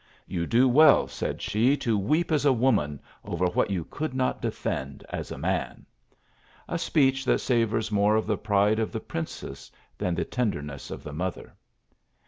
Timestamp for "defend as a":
4.41-5.37